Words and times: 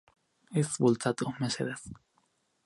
Ez 0.61 0.69
bultzatu, 0.85 1.27
mesedez. 1.45 1.81